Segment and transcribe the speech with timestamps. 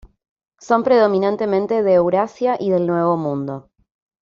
[0.59, 3.69] Son predominantemente de Eurasia y del Nuevo Mundo.